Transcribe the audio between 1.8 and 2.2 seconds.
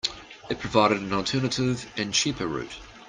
and